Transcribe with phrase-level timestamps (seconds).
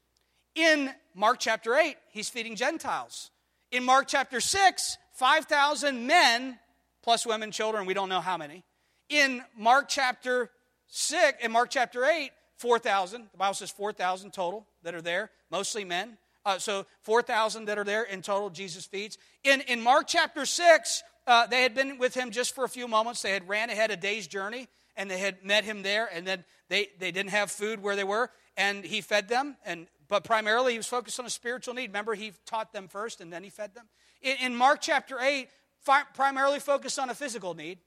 [0.54, 3.30] In Mark chapter 8, he's feeding Gentiles.
[3.70, 6.58] In Mark chapter 6, 5,000 men
[7.02, 8.64] plus women, children, we don't know how many.
[9.08, 10.50] In Mark chapter
[10.88, 13.28] 6, in Mark chapter 8, 4,000.
[13.32, 16.18] The Bible says 4,000 total that are there, mostly men.
[16.44, 19.16] Uh, so 4,000 that are there in total, Jesus feeds.
[19.44, 22.86] In, in Mark chapter 6, uh, they had been with him just for a few
[22.86, 23.22] moments.
[23.22, 24.68] They had ran ahead a day's journey
[25.00, 28.04] and they had met him there, and then they, they didn't have food where they
[28.04, 31.86] were and he fed them and but primarily he was focused on a spiritual need.
[31.88, 33.86] Remember he taught them first and then he fed them.
[34.20, 35.48] In, in mark chapter 8
[35.80, 37.78] fi- primarily focused on a physical need.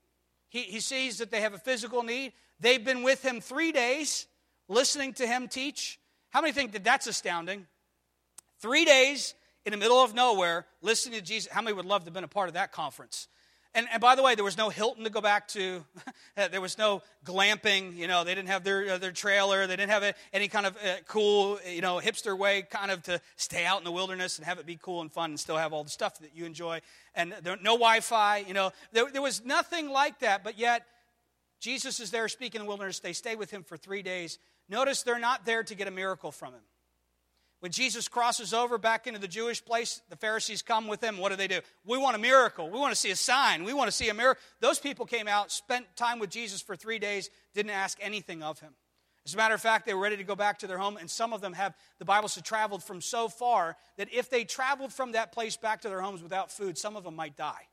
[0.49, 2.33] He, he sees that they have a physical need.
[2.59, 4.25] They've been with him three days
[4.67, 5.99] listening to him teach.
[6.29, 7.67] How many think that that's astounding?
[8.59, 9.35] Three days
[9.65, 11.51] in the middle of nowhere listening to jesus.
[11.51, 13.27] How many would love to have been a part of that conference
[13.75, 15.83] and, and by the way, there was no Hilton to go back to.
[16.35, 17.95] there was no glamping.
[17.95, 19.65] You know, they didn't have their, uh, their trailer.
[19.65, 23.01] They didn't have a, any kind of uh, cool, you know, hipster way kind of
[23.03, 25.57] to stay out in the wilderness and have it be cool and fun and still
[25.57, 26.81] have all the stuff that you enjoy.
[27.15, 28.37] And there, no Wi Fi.
[28.37, 30.43] You know, there, there was nothing like that.
[30.43, 30.85] But yet,
[31.59, 32.99] Jesus is there speaking in the wilderness.
[32.99, 34.37] They stay with him for three days.
[34.69, 36.61] Notice they're not there to get a miracle from him.
[37.63, 41.17] When Jesus crosses over back into the Jewish place, the Pharisees come with him.
[41.17, 41.61] What do they do?
[41.85, 42.69] We want a miracle.
[42.69, 43.63] We want to see a sign.
[43.63, 44.43] We want to see a miracle.
[44.59, 48.59] Those people came out, spent time with Jesus for three days, didn't ask anything of
[48.59, 48.73] him.
[49.25, 51.09] As a matter of fact, they were ready to go back to their home, and
[51.09, 54.91] some of them have, the Bible says, traveled from so far that if they traveled
[54.91, 57.69] from that place back to their homes without food, some of them might die.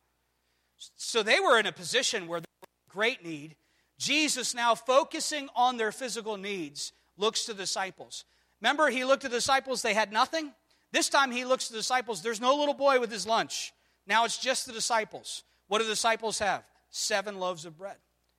[0.95, 3.57] So they were in a position where they were great need.
[3.99, 8.25] Jesus, now focusing on their physical needs, looks to the disciples.
[8.61, 10.53] Remember, he looked at the disciples, they had nothing.
[10.93, 13.73] This time he looks at the disciples, there's no little boy with his lunch.
[14.07, 15.45] Now it's just the disciples.
[15.69, 16.65] What do the disciples have?
[16.91, 17.97] Seven loaves of bread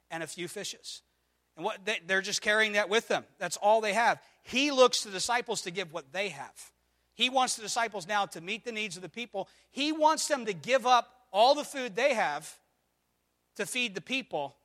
[0.10, 1.02] and a few fishes.
[1.56, 3.24] And what they, they're just carrying that with them.
[3.40, 4.22] That's all they have.
[4.44, 6.72] He looks to the disciples to give what they have.
[7.14, 9.48] He wants the disciples now to meet the needs of the people.
[9.70, 12.58] He wants them to give up all the food they have
[13.56, 14.56] to feed the people,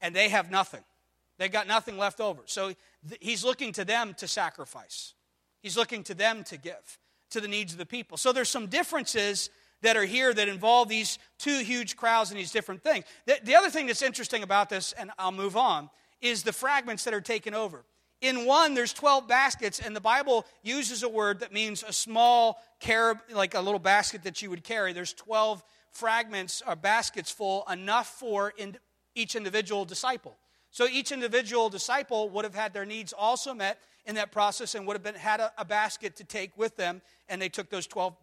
[0.00, 0.82] and they have nothing.
[1.40, 2.42] They got nothing left over.
[2.44, 2.74] So
[3.08, 5.14] th- he's looking to them to sacrifice.
[5.62, 6.98] He's looking to them to give
[7.30, 8.18] to the needs of the people.
[8.18, 9.48] So there's some differences
[9.80, 13.06] that are here that involve these two huge crowds and these different things.
[13.24, 15.88] The, the other thing that's interesting about this, and I'll move on,
[16.20, 17.86] is the fragments that are taken over.
[18.20, 22.62] In one, there's 12 baskets, and the Bible uses a word that means a small
[22.80, 24.92] carib, like a little basket that you would carry.
[24.92, 28.76] There's 12 fragments or baskets full, enough for in
[29.14, 30.36] each individual disciple.
[30.70, 34.86] So each individual disciple would have had their needs also met in that process and
[34.86, 37.86] would have been, had a, a basket to take with them, and they took those
[37.86, 38.14] 12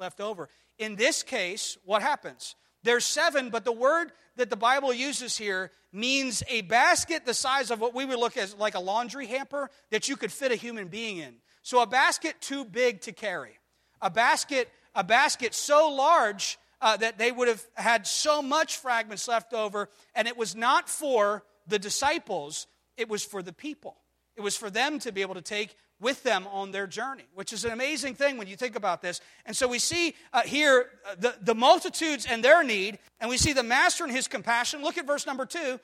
[0.00, 0.48] left over.
[0.78, 2.54] In this case, what happens?
[2.82, 7.70] There's seven, but the word that the Bible uses here means a basket the size
[7.70, 10.56] of what we would look at like a laundry hamper that you could fit a
[10.56, 11.36] human being in.
[11.62, 13.58] So a basket too big to carry.
[14.02, 19.26] A basket, a basket so large uh, that they would have had so much fragments
[19.26, 22.66] left over, and it was not for the disciples,
[22.96, 23.96] it was for the people.
[24.36, 27.52] It was for them to be able to take with them on their journey, which
[27.52, 29.20] is an amazing thing when you think about this.
[29.46, 33.38] And so we see uh, here uh, the, the multitudes and their need, and we
[33.38, 34.82] see the master and his compassion.
[34.82, 35.80] Look at verse number two.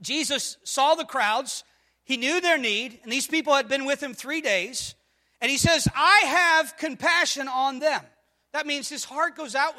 [0.00, 1.64] Jesus saw the crowds,
[2.04, 4.94] he knew their need, and these people had been with him three days.
[5.42, 8.00] And he says, I have compassion on them.
[8.54, 9.74] That means his heart goes out,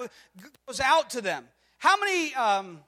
[0.68, 1.46] goes out to them.
[1.80, 2.82] How many, um,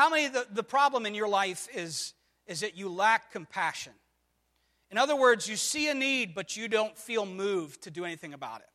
[0.00, 2.14] how many the, the problem in your life is,
[2.46, 3.92] is that you lack compassion?
[4.90, 8.32] In other words, you see a need, but you don't feel moved to do anything
[8.32, 8.68] about it.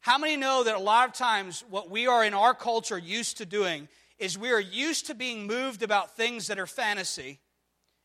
[0.00, 3.38] How many know that a lot of times what we are in our culture used
[3.38, 3.88] to doing
[4.18, 7.40] is we are used to being moved about things that are fantasy,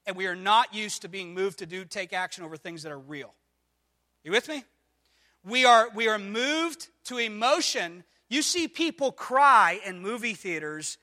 [0.06, 2.94] and we are not used to being moved to do take action over things that
[2.94, 3.34] are real.
[4.24, 4.64] You with me?
[5.44, 8.06] We are, we are moved to emotion.
[8.30, 10.98] You see people cry in movie theaters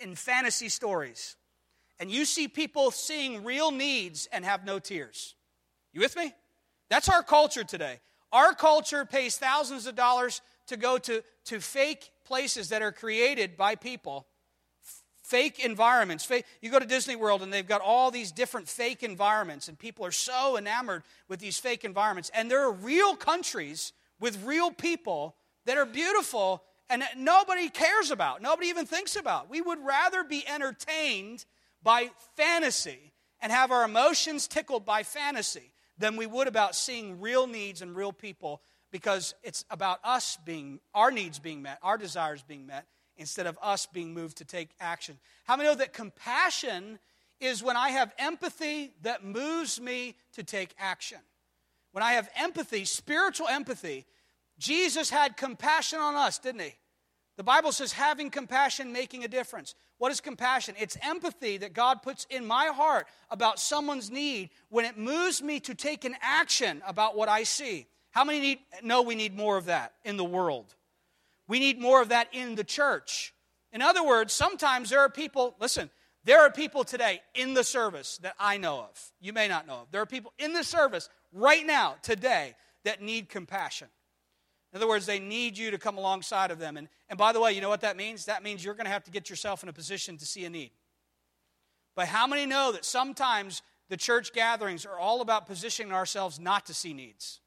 [0.00, 1.36] in fantasy stories.
[2.00, 5.34] And you see people seeing real needs and have no tears.
[5.92, 6.34] You with me?
[6.90, 8.00] That's our culture today.
[8.32, 13.56] Our culture pays thousands of dollars to go to, to fake places that are created
[13.56, 14.26] by people,
[15.22, 16.24] fake environments.
[16.24, 19.78] Fake, you go to Disney World and they've got all these different fake environments, and
[19.78, 22.30] people are so enamored with these fake environments.
[22.34, 25.36] And there are real countries with real people
[25.66, 29.48] that are beautiful and nobody cares about, nobody even thinks about.
[29.48, 31.44] We would rather be entertained
[31.82, 37.46] by fantasy and have our emotions tickled by fantasy than we would about seeing real
[37.46, 42.42] needs and real people because it's about us being, our needs being met, our desires
[42.42, 42.86] being met,
[43.16, 45.18] instead of us being moved to take action.
[45.44, 46.98] How many know that compassion
[47.40, 51.18] is when I have empathy that moves me to take action?
[51.92, 54.06] When I have empathy, spiritual empathy,
[54.58, 56.74] Jesus had compassion on us, didn't he?
[57.36, 59.74] The Bible says having compassion, making a difference.
[59.98, 60.74] What is compassion?
[60.78, 65.58] It's empathy that God puts in my heart about someone's need when it moves me
[65.60, 67.86] to take an action about what I see.
[68.12, 70.74] How many need, know we need more of that in the world?
[71.48, 73.34] We need more of that in the church.
[73.72, 75.90] In other words, sometimes there are people, listen,
[76.22, 79.12] there are people today in the service that I know of.
[79.20, 79.90] You may not know of.
[79.90, 82.54] There are people in the service right now, today,
[82.84, 83.88] that need compassion.
[84.74, 86.76] In other words, they need you to come alongside of them.
[86.76, 88.24] And, and by the way, you know what that means?
[88.24, 90.50] That means you're going to have to get yourself in a position to see a
[90.50, 90.72] need.
[91.94, 96.66] But how many know that sometimes the church gatherings are all about positioning ourselves not
[96.66, 97.40] to see needs?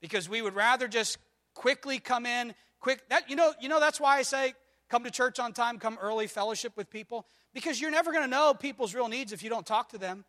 [0.00, 1.18] Because we would rather just
[1.54, 4.54] quickly come in, quick that you know, you know that's why I say
[4.88, 7.26] come to church on time, come early, fellowship with people.
[7.52, 10.24] Because you're never going to know people's real needs if you don't talk to them.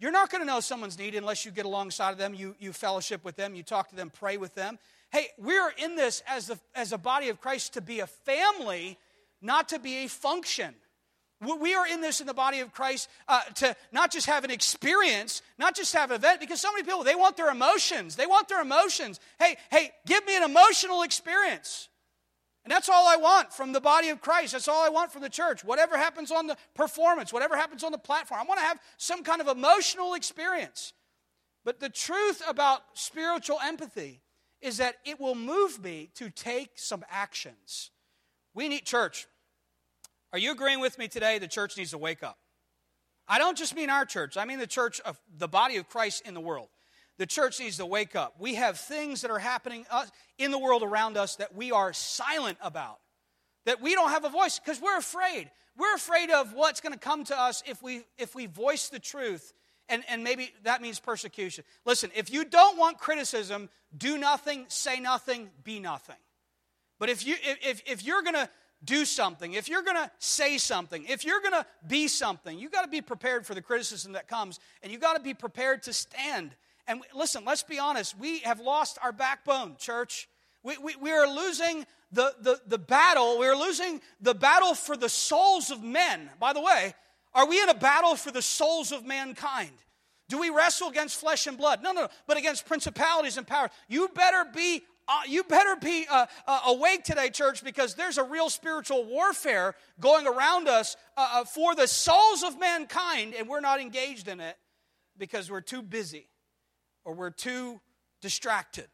[0.00, 2.72] You're not going to know someone's need unless you get alongside of them, you, you
[2.72, 4.78] fellowship with them, you talk to them, pray with them.
[5.10, 8.98] Hey, we're in this as, as a body of Christ to be a family,
[9.40, 10.74] not to be a function.
[11.40, 14.50] We are in this in the body of Christ uh, to not just have an
[14.50, 18.16] experience, not just have an event, because so many people, they want their emotions.
[18.16, 19.20] They want their emotions.
[19.38, 21.88] Hey, hey, give me an emotional experience.
[22.64, 24.52] And that's all I want from the body of Christ.
[24.52, 25.62] That's all I want from the church.
[25.64, 29.22] Whatever happens on the performance, whatever happens on the platform, I want to have some
[29.22, 30.92] kind of emotional experience.
[31.64, 34.22] But the truth about spiritual empathy
[34.60, 37.90] is that it will move me to take some actions.
[38.54, 39.26] We need church.
[40.32, 41.38] Are you agreeing with me today?
[41.38, 42.38] The church needs to wake up.
[43.28, 46.26] I don't just mean our church, I mean the church of the body of Christ
[46.26, 46.68] in the world.
[47.18, 48.36] The church needs to wake up.
[48.38, 50.06] We have things that are happening uh,
[50.38, 53.00] in the world around us that we are silent about,
[53.66, 55.50] that we don't have a voice because we're afraid.
[55.76, 59.00] We're afraid of what's going to come to us if we, if we voice the
[59.00, 59.52] truth
[59.88, 61.64] and, and maybe that means persecution.
[61.84, 66.16] Listen, if you don't want criticism, do nothing, say nothing, be nothing.
[66.98, 68.48] But if, you, if, if you're going to
[68.84, 72.68] do something, if you're going to say something, if you're going to be something, you
[72.68, 75.82] got to be prepared for the criticism that comes, and you got to be prepared
[75.84, 76.54] to stand.
[76.86, 80.28] And listen, let's be honest, we have lost our backbone, church.
[80.62, 83.38] We, we, we are losing the, the, the battle.
[83.38, 86.30] We are losing the battle for the souls of men.
[86.40, 86.94] By the way,
[87.34, 89.72] are we in a battle for the souls of mankind?
[90.28, 91.82] Do we wrestle against flesh and blood?
[91.82, 92.08] No, no, no.
[92.26, 93.70] But against principalities and powers.
[93.88, 94.82] You better be.
[95.10, 99.74] Uh, you better be uh, uh, awake today, church, because there's a real spiritual warfare
[99.98, 104.38] going around us uh, uh, for the souls of mankind, and we're not engaged in
[104.38, 104.54] it
[105.16, 106.28] because we're too busy
[107.06, 107.80] or we're too
[108.20, 108.86] distracted.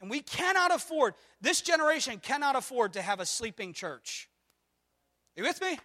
[0.00, 4.30] And we cannot afford, this generation cannot afford to have a sleeping church.
[5.36, 5.78] Are you with me?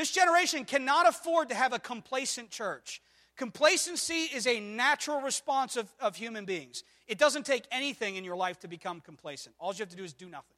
[0.00, 3.02] This generation cannot afford to have a complacent church.
[3.36, 6.84] Complacency is a natural response of, of human beings.
[7.06, 9.54] It doesn't take anything in your life to become complacent.
[9.58, 10.56] All you have to do is do nothing.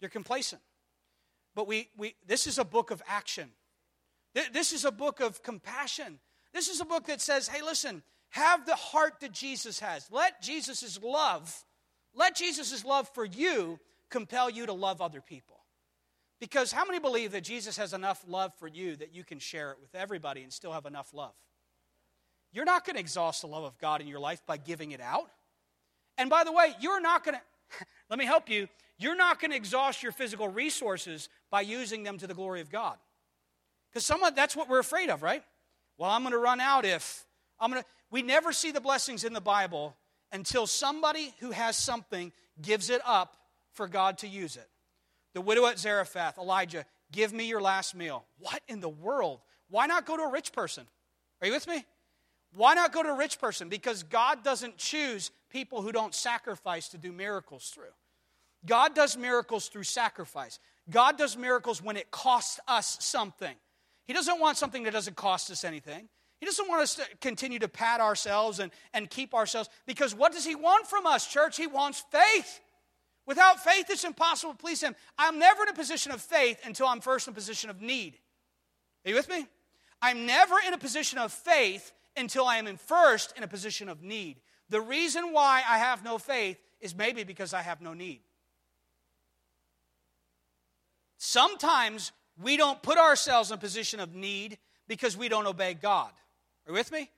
[0.00, 0.60] You're complacent.
[1.54, 3.48] But we, we, this is a book of action.
[4.52, 6.18] This is a book of compassion.
[6.52, 10.08] This is a book that says, hey, listen, have the heart that Jesus has.
[10.10, 11.64] Let Jesus' love,
[12.12, 13.78] let Jesus' love for you
[14.10, 15.61] compel you to love other people.
[16.42, 19.70] Because how many believe that Jesus has enough love for you that you can share
[19.70, 21.34] it with everybody and still have enough love?
[22.52, 25.00] You're not going to exhaust the love of God in your life by giving it
[25.00, 25.30] out.
[26.18, 27.36] And by the way, you're not going
[27.78, 28.68] to, let me help you,
[28.98, 32.72] you're not going to exhaust your physical resources by using them to the glory of
[32.72, 32.96] God.
[33.92, 35.44] Because someone that's what we're afraid of, right?
[35.96, 37.24] Well, I'm going to run out if
[37.60, 39.94] I'm going to we never see the blessings in the Bible
[40.32, 43.36] until somebody who has something gives it up
[43.74, 44.68] for God to use it.
[45.34, 48.24] The widow at Zarephath, Elijah, give me your last meal.
[48.38, 49.40] What in the world?
[49.70, 50.86] Why not go to a rich person?
[51.40, 51.84] Are you with me?
[52.54, 53.68] Why not go to a rich person?
[53.68, 57.94] Because God doesn't choose people who don't sacrifice to do miracles through.
[58.66, 60.58] God does miracles through sacrifice.
[60.90, 63.54] God does miracles when it costs us something.
[64.04, 66.08] He doesn't want something that doesn't cost us anything.
[66.38, 70.32] He doesn't want us to continue to pat ourselves and, and keep ourselves, because what
[70.32, 71.56] does He want from us, church?
[71.56, 72.60] He wants faith.
[73.26, 74.96] Without faith, it's impossible to please Him.
[75.16, 78.18] I'm never in a position of faith until I'm first in a position of need.
[79.04, 79.46] Are you with me?
[80.00, 83.88] I'm never in a position of faith until I am in first in a position
[83.88, 84.40] of need.
[84.68, 88.20] The reason why I have no faith is maybe because I have no need.
[91.18, 92.10] Sometimes
[92.40, 96.10] we don't put ourselves in a position of need because we don't obey God.
[96.66, 97.10] Are you with me?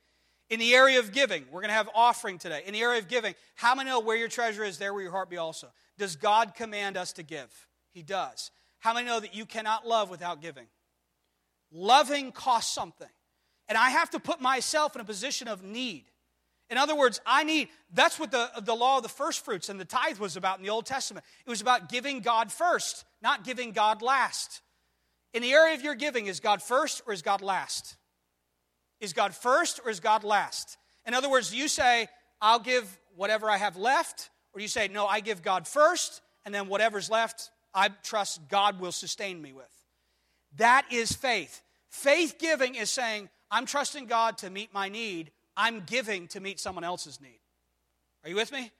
[0.49, 2.61] In the area of giving, we're going to have offering today.
[2.65, 5.11] In the area of giving, how many know where your treasure is, there will your
[5.11, 5.67] heart be also?
[5.97, 7.49] Does God command us to give?
[7.91, 8.51] He does.
[8.79, 10.67] How many know that you cannot love without giving?
[11.71, 13.07] Loving costs something.
[13.67, 16.05] And I have to put myself in a position of need.
[16.69, 19.79] In other words, I need, that's what the, the law of the first fruits and
[19.79, 21.25] the tithe was about in the Old Testament.
[21.45, 24.61] It was about giving God first, not giving God last.
[25.33, 27.97] In the area of your giving, is God first or is God last?
[28.99, 30.77] Is God first or is God last?
[31.05, 32.07] In other words, you say,
[32.41, 36.53] I'll give whatever I have left, or you say, no, I give God first, and
[36.53, 39.71] then whatever's left, I trust God will sustain me with.
[40.57, 41.61] That is faith.
[41.89, 46.59] Faith giving is saying, I'm trusting God to meet my need, I'm giving to meet
[46.59, 47.39] someone else's need.
[48.23, 48.71] Are you with me?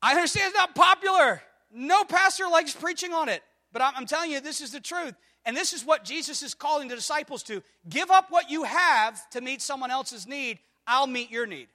[0.00, 1.42] I understand it's not popular.
[1.72, 5.14] No pastor likes preaching on it, but I'm, telling you, this is the truth.
[5.44, 9.28] And this is what Jesus is calling the disciples to give up what you have
[9.30, 10.58] to meet someone else's need.
[10.86, 11.68] I'll meet your need.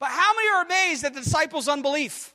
[0.00, 2.34] But how many are amazed at the disciples' unbelief?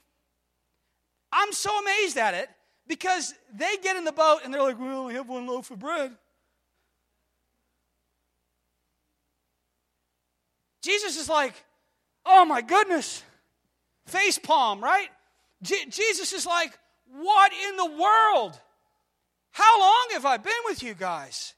[1.32, 2.50] I'm so amazed at it
[2.88, 5.80] because they get in the boat and they're like, we only have one loaf of
[5.80, 6.16] bread.
[10.82, 11.54] Jesus is like,
[12.26, 13.22] oh my goodness,
[14.06, 15.10] face palm, right?
[15.62, 16.78] Je- Jesus is like,
[17.12, 18.60] what in the world?
[19.58, 21.56] How long have I been with you guys?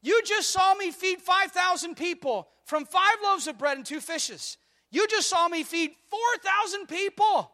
[0.00, 4.56] You just saw me feed 5,000 people from five loaves of bread and two fishes.
[4.90, 7.52] You just saw me feed 4,000 people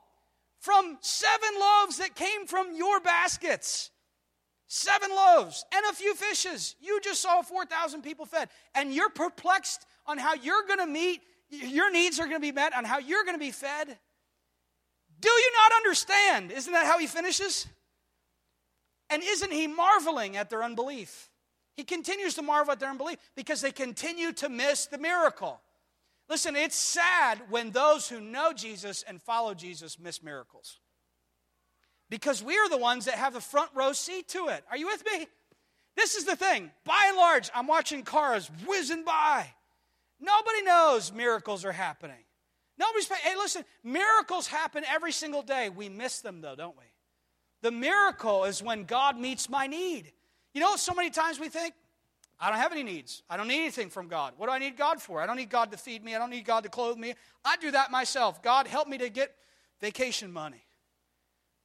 [0.60, 3.90] from seven loaves that came from your baskets.
[4.68, 6.76] Seven loaves and a few fishes.
[6.80, 8.48] You just saw 4,000 people fed.
[8.76, 12.52] And you're perplexed on how you're going to meet, your needs are going to be
[12.52, 13.98] met, on how you're going to be fed.
[15.18, 16.52] Do you not understand?
[16.52, 17.66] Isn't that how he finishes?
[19.10, 21.30] And isn't he marveling at their unbelief?
[21.74, 25.60] He continues to marvel at their unbelief because they continue to miss the miracle.
[26.28, 30.80] Listen, it's sad when those who know Jesus and follow Jesus miss miracles.
[32.08, 34.64] Because we are the ones that have the front row seat to it.
[34.70, 35.26] Are you with me?
[35.96, 36.70] This is the thing.
[36.84, 39.46] By and large, I'm watching cars whizzing by.
[40.20, 42.24] Nobody knows miracles are happening.
[42.78, 45.70] Nobody's, hey, listen, miracles happen every single day.
[45.70, 46.84] We miss them, though, don't we?
[47.62, 50.12] The miracle is when God meets my need.
[50.52, 51.74] You know, so many times we think,
[52.38, 53.22] I don't have any needs.
[53.30, 54.34] I don't need anything from God.
[54.36, 55.20] What do I need God for?
[55.20, 56.14] I don't need God to feed me.
[56.14, 57.14] I don't need God to clothe me.
[57.44, 58.42] I do that myself.
[58.42, 59.34] God, help me to get
[59.80, 60.64] vacation money.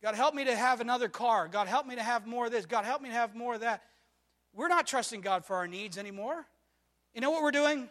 [0.02, 1.48] God, help me to have another car.
[1.48, 2.66] God, help me to have more of this.
[2.66, 3.84] God, help me to have more of that.
[4.54, 6.46] We're not trusting God for our needs anymore.
[7.14, 7.90] You know what we're doing?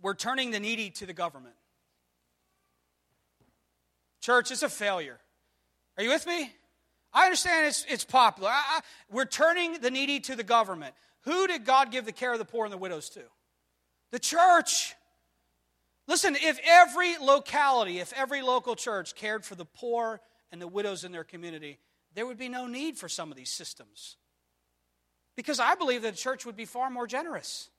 [0.00, 1.54] We're turning the needy to the government.
[4.20, 5.18] Church, it's a failure.
[5.96, 6.52] Are you with me?
[7.12, 8.50] I understand it's, it's popular.
[8.50, 10.94] I, I, we're turning the needy to the government.
[11.22, 13.20] Who did God give the care of the poor and the widows to?
[14.10, 14.94] The church.
[16.06, 21.04] Listen, if every locality, if every local church cared for the poor and the widows
[21.04, 21.78] in their community,
[22.14, 24.16] there would be no need for some of these systems.
[25.36, 27.70] Because I believe that the church would be far more generous.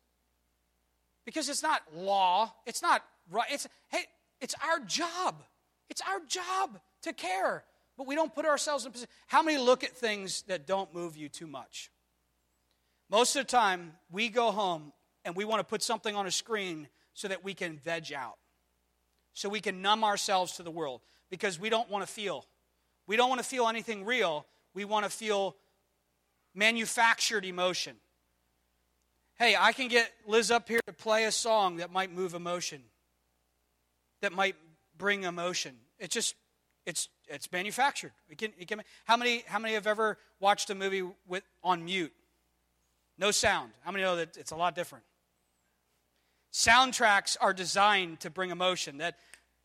[1.25, 3.47] Because it's not law, it's not right.
[3.51, 4.05] It's hey,
[4.39, 5.43] it's our job.
[5.89, 7.63] It's our job to care
[7.99, 9.09] but we don't put ourselves in position.
[9.27, 11.91] How many look at things that don't move you too much?
[13.09, 14.93] Most of the time, we go home
[15.25, 18.37] and we want to put something on a screen so that we can veg out,
[19.33, 22.45] so we can numb ourselves to the world because we don't want to feel.
[23.05, 24.45] We don't want to feel anything real.
[24.73, 25.57] We want to feel
[26.55, 27.97] manufactured emotion.
[29.37, 32.81] Hey, I can get Liz up here to play a song that might move emotion,
[34.21, 34.55] that might
[34.97, 35.75] bring emotion.
[35.99, 36.35] It just,
[36.85, 38.11] it's it's manufactured.
[38.27, 42.11] We can, can, how, many, how many have ever watched a movie with, on mute?
[43.17, 43.71] No sound.
[43.81, 45.03] How many know that it's a lot different?
[46.51, 49.17] Soundtracks are designed to bring emotion that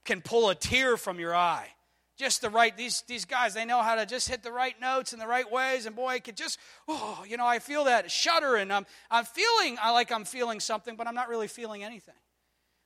[0.04, 1.68] can pull a tear from your eye.
[2.16, 5.12] Just the right, these, these guys, they know how to just hit the right notes
[5.12, 5.86] in the right ways.
[5.86, 9.24] And boy, I could just, oh, you know, I feel that shudder and I'm, I'm
[9.24, 12.14] feeling I like I'm feeling something, but I'm not really feeling anything.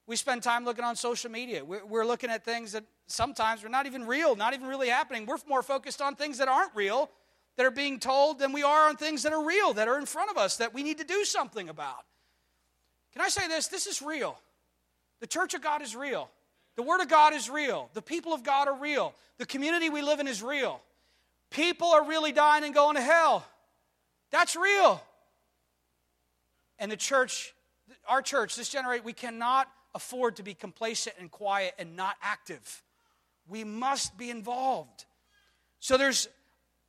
[0.09, 1.63] We spend time looking on social media.
[1.63, 5.27] We're, looking at things that sometimes are not even real, not even really happening.
[5.27, 7.11] We're more focused on things that aren't real,
[7.57, 10.07] that are being told, than we are on things that are real, that are in
[10.07, 12.07] front of us, that we need to do something about.
[13.13, 13.69] Can I say this?
[13.69, 14.39] This is real.
[15.21, 16.31] The church of God is real.
[16.77, 17.91] The Word of God is real.
[17.93, 19.15] The people of God are real.
[19.37, 20.81] The community we live in is real.
[21.51, 23.47] People are really dying and going to hell.
[24.31, 25.03] That's real.
[26.79, 27.53] And the church,
[28.09, 32.83] our church, this generation, we cannot afford to be complacent and quiet and not active.
[33.49, 35.05] We must be involved.
[35.81, 36.29] So there's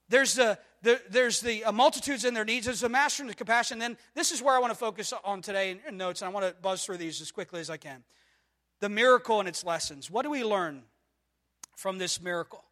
[0.09, 2.67] there's the, the there's the uh, multitudes and their needs.
[2.67, 3.79] There's the master and the compassion.
[3.79, 6.31] Then this is where I want to focus on today in, in notes, and I
[6.31, 8.03] want to buzz through these as quickly as I can
[8.79, 10.09] the miracle and its lessons.
[10.09, 10.83] What do we learn
[11.75, 12.63] from this miracle?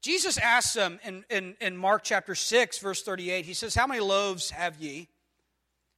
[0.00, 4.00] Jesus asks them in, in, in, Mark chapter 6, verse 38, he says, How many
[4.00, 5.08] loaves have ye?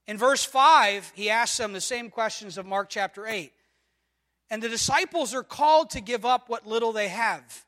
[0.09, 3.53] In verse 5, he asks them the same questions of Mark chapter 8.
[4.53, 7.65] And the disciples are called to give up what little they have.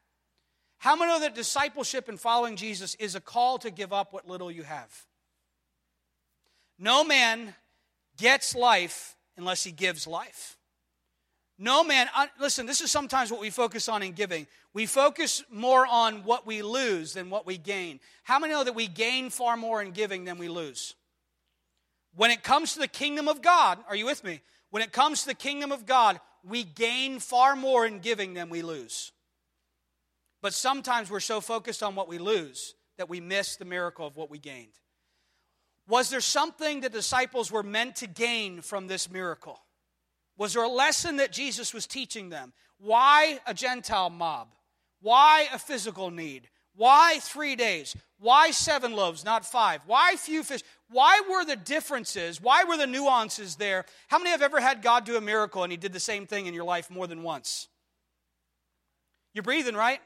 [0.76, 4.28] How many know that discipleship and following Jesus is a call to give up what
[4.28, 5.06] little you have?
[6.78, 7.54] No man
[8.18, 10.58] gets life unless he gives life.
[11.56, 14.46] No man, uh, listen, this is sometimes what we focus on in giving.
[14.74, 17.98] We focus more on what we lose than what we gain.
[18.24, 20.94] How many know that we gain far more in giving than we lose?
[22.14, 24.42] When it comes to the kingdom of God, are you with me?
[24.68, 28.50] When it comes to the kingdom of God, we gain far more in giving than
[28.50, 29.12] we lose.
[30.42, 34.16] But sometimes we're so focused on what we lose that we miss the miracle of
[34.16, 34.78] what we gained.
[35.88, 39.58] Was there something the disciples were meant to gain from this miracle?
[40.36, 42.52] Was there a lesson that Jesus was teaching them?
[42.78, 44.48] Why a Gentile mob?
[45.00, 46.48] Why a physical need?
[46.76, 47.96] Why three days?
[48.18, 49.82] Why seven loaves, not five?
[49.86, 50.62] Why few fish?
[50.94, 52.40] Why were the differences?
[52.40, 53.84] Why were the nuances there?
[54.08, 56.46] How many have ever had God do a miracle and He did the same thing
[56.46, 57.66] in your life more than once?
[59.32, 60.00] You're breathing, right?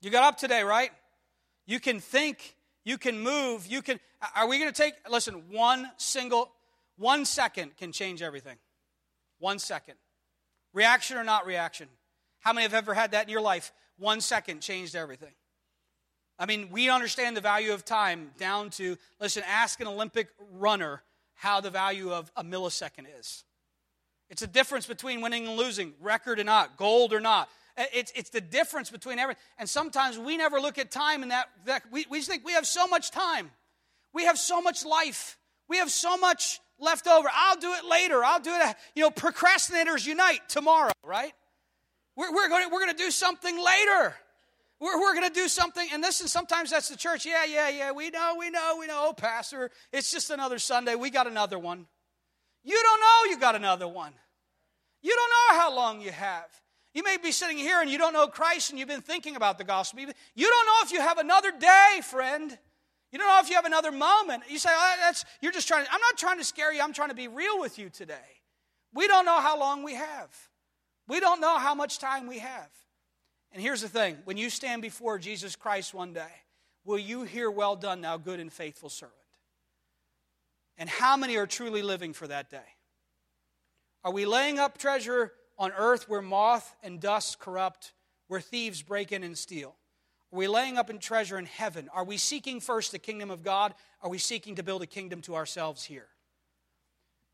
[0.00, 0.90] You got up today, right?
[1.66, 4.00] You can think, you can move, you can.
[4.34, 6.50] Are we going to take, listen, one single
[6.98, 8.56] one second can change everything.
[9.38, 9.94] One second.
[10.74, 11.88] Reaction or not reaction.
[12.40, 13.72] How many have ever had that in your life?
[13.98, 15.32] One second changed everything.
[16.38, 21.02] I mean, we understand the value of time down to, listen, ask an Olympic runner
[21.34, 23.44] how the value of a millisecond is.
[24.30, 27.48] It's a difference between winning and losing, record or not, gold or not.
[27.76, 29.42] It's, it's the difference between everything.
[29.58, 32.66] And sometimes we never look at time in that, that we, we think we have
[32.66, 33.50] so much time.
[34.12, 35.38] We have so much life.
[35.68, 37.28] We have so much left over.
[37.32, 38.24] I'll do it later.
[38.24, 38.76] I'll do it.
[38.94, 41.32] You know, procrastinators unite tomorrow, right?
[42.16, 44.14] We're, we're going we're going to do something later.
[44.80, 45.88] We're, we're going to do something.
[45.92, 47.26] And this is sometimes that's the church.
[47.26, 47.92] Yeah, yeah, yeah.
[47.92, 49.06] We know, we know, we know.
[49.08, 50.94] Oh, Pastor, it's just another Sunday.
[50.94, 51.86] We got another one.
[52.64, 54.12] You don't know you got another one.
[55.02, 56.46] You don't know how long you have.
[56.94, 59.58] You may be sitting here and you don't know Christ and you've been thinking about
[59.58, 60.00] the gospel.
[60.00, 62.56] You don't know if you have another day, friend.
[63.12, 64.44] You don't know if you have another moment.
[64.48, 66.92] You say, oh, that's, you're just trying to, I'm not trying to scare you, I'm
[66.92, 68.14] trying to be real with you today.
[68.92, 70.48] We don't know how long we have.
[71.06, 72.70] We don't know how much time we have.
[73.52, 76.30] And here's the thing when you stand before Jesus Christ one day,
[76.84, 79.16] will you hear, Well done, thou good and faithful servant?
[80.76, 82.76] And how many are truly living for that day?
[84.04, 87.92] Are we laying up treasure on earth where moth and dust corrupt,
[88.28, 89.74] where thieves break in and steal?
[90.32, 91.88] Are we laying up in treasure in heaven?
[91.92, 93.74] Are we seeking first the kingdom of God?
[94.02, 96.06] Are we seeking to build a kingdom to ourselves here?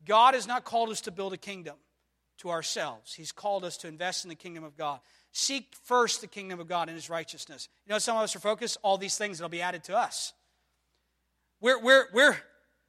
[0.05, 1.75] God has not called us to build a kingdom
[2.37, 3.13] to ourselves.
[3.13, 4.99] He's called us to invest in the kingdom of God.
[5.37, 7.67] Seek first the kingdom of God and his righteousness.
[7.85, 10.31] You know, some of us are focused, all these things that'll be added to us.
[11.59, 12.37] We're, we're, we're,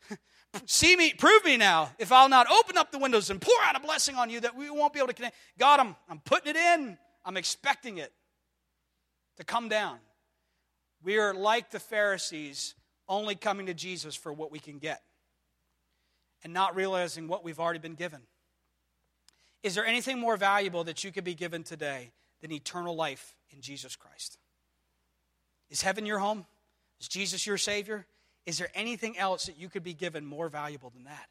[0.64, 3.74] see me, prove me now, if I'll not open up the windows and pour out
[3.74, 5.34] a blessing on you that we won't be able to connect.
[5.58, 8.12] God, I'm, I'm putting it in, I'm expecting it
[9.38, 9.98] to come down.
[11.02, 12.76] We are like the Pharisees,
[13.08, 15.02] only coming to Jesus for what we can get
[16.44, 18.20] and not realizing what we've already been given.
[19.64, 23.60] Is there anything more valuable that you could be given today than eternal life in
[23.60, 24.38] Jesus Christ?
[25.70, 26.46] Is heaven your home?
[27.00, 28.06] Is Jesus your Savior?
[28.46, 31.28] Is there anything else that you could be given more valuable than that?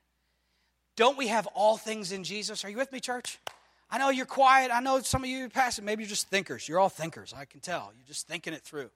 [0.96, 2.64] Don't we have all things in Jesus?
[2.64, 3.40] Are you with me, church?
[3.90, 4.72] I know you're quiet.
[4.74, 5.84] I know some of you are passive.
[5.84, 6.68] Maybe you're just thinkers.
[6.68, 7.34] You're all thinkers.
[7.36, 7.92] I can tell.
[7.96, 8.90] You're just thinking it through.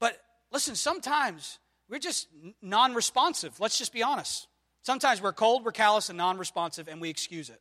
[0.00, 0.20] But
[0.52, 2.28] listen, sometimes we're just
[2.62, 3.58] non responsive.
[3.60, 4.46] Let's just be honest.
[4.82, 7.60] Sometimes we're cold, we're callous, and non responsive, and we excuse it.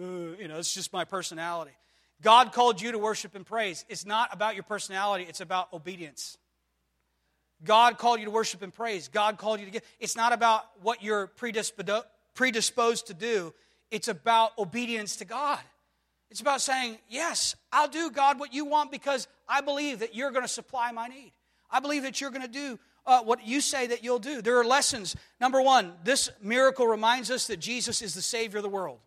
[0.00, 1.72] Uh, you know, it's just my personality.
[2.22, 3.84] God called you to worship and praise.
[3.88, 6.36] It's not about your personality, it's about obedience.
[7.62, 9.08] God called you to worship and praise.
[9.08, 9.82] God called you to give.
[9.98, 13.54] It's not about what you're predisposed to do,
[13.90, 15.60] it's about obedience to God.
[16.30, 20.30] It's about saying, Yes, I'll do, God, what you want because I believe that you're
[20.30, 21.32] going to supply my need.
[21.70, 24.42] I believe that you're going to do uh, what you say that you'll do.
[24.42, 25.16] There are lessons.
[25.40, 29.00] Number one, this miracle reminds us that Jesus is the Savior of the world.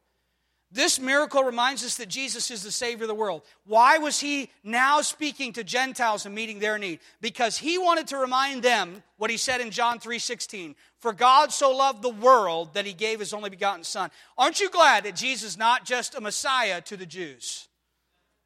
[0.74, 3.44] This miracle reminds us that Jesus is the Savior of the world.
[3.66, 7.00] Why was he now speaking to Gentiles and meeting their need?
[7.22, 10.76] Because he wanted to remind them what he said in John 3:16.
[10.98, 14.10] For God so loved the world that he gave his only begotten Son.
[14.36, 17.68] Aren't you glad that Jesus is not just a Messiah to the Jews?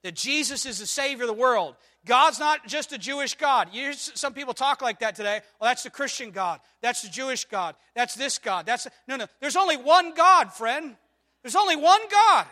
[0.03, 1.77] That Jesus is the Savior of the world.
[2.05, 3.69] God's not just a Jewish God.
[3.71, 5.39] You some people talk like that today.
[5.61, 6.59] Well, that's the Christian God.
[6.81, 7.75] That's the Jewish God.
[7.95, 8.65] That's this God.
[8.65, 9.27] That's no, no.
[9.39, 10.97] There's only one God, friend.
[11.43, 12.47] There's only one God.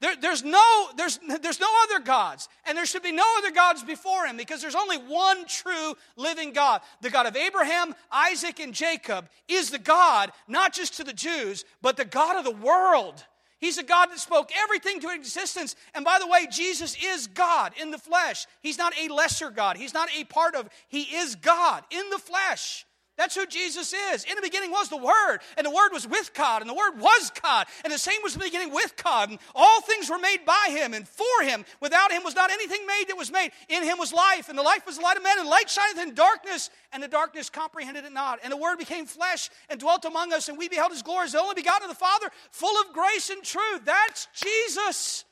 [0.00, 2.48] There, there's, no, there's, there's no other gods.
[2.66, 6.52] And there should be no other gods before him because there's only one true living
[6.52, 6.82] God.
[7.00, 11.64] The God of Abraham, Isaac, and Jacob is the God, not just to the Jews,
[11.82, 13.24] but the God of the world.
[13.58, 15.74] He's a God that spoke everything to existence.
[15.94, 18.46] And by the way, Jesus is God in the flesh.
[18.62, 19.76] He's not a lesser God.
[19.76, 22.86] He's not a part of, He is God in the flesh.
[23.18, 24.24] That's who Jesus is.
[24.24, 27.00] In the beginning was the Word, and the Word was with God, and the Word
[27.00, 29.30] was God, and the same was the beginning with God.
[29.30, 31.64] And all things were made by Him and for Him.
[31.80, 33.50] Without Him was not anything made that was made.
[33.68, 35.98] In Him was life, and the life was the light of men, and light shineth
[35.98, 38.38] in darkness, and the darkness comprehended it not.
[38.44, 41.32] And the Word became flesh and dwelt among us, and we beheld His glory as
[41.32, 43.84] the only begotten of the Father, full of grace and truth.
[43.84, 45.24] That's Jesus,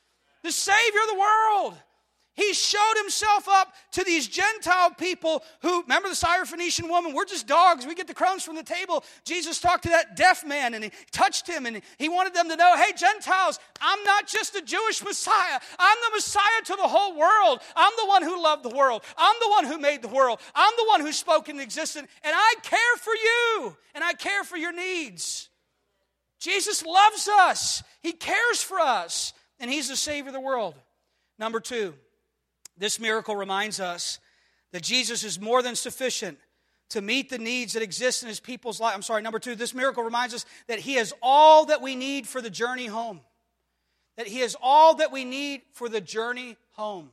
[0.43, 1.75] the Savior of the world.
[2.37, 7.15] He showed himself up to these Gentile people who, remember the Syrophoenician woman?
[7.15, 7.87] We're just dogs.
[7.87, 9.05] We get the crumbs from the table.
[9.25, 12.57] Jesus talked to that deaf man and he touched him and he wanted them to
[12.57, 15.59] know hey, Gentiles, I'm not just a Jewish Messiah.
[15.79, 17.61] I'm the Messiah to the whole world.
[17.75, 19.03] I'm the one who loved the world.
[19.17, 20.39] I'm the one who made the world.
[20.55, 22.07] I'm the one who spoke in existence.
[22.23, 25.49] And I care for you and I care for your needs.
[26.39, 30.75] Jesus loves us, He cares for us, and He's the Savior of the world.
[31.39, 31.95] Number two,
[32.77, 34.19] this miracle reminds us
[34.73, 36.39] that Jesus is more than sufficient
[36.91, 38.95] to meet the needs that exist in his people's life.
[38.95, 42.27] I'm sorry, number two, this miracle reminds us that he has all that we need
[42.27, 43.21] for the journey home.
[44.17, 47.11] That he has all that we need for the journey home.